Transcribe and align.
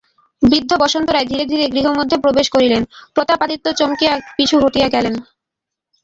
বৃদ্ধ 0.41 0.71
বসন্ত 0.79 1.07
রায় 1.09 1.27
ধীরে 1.27 1.45
ধীরে 1.45 1.65
গৃহমধ্যে 1.67 2.17
প্রবেশ 2.17 2.47
করিলেন– 2.49 2.87
প্রতাপাদিত্য 3.15 3.65
চমকিয়া 3.73 4.13
পিছু 4.37 4.55
হটিয়া 4.59 4.87
গেলেন। 4.89 5.15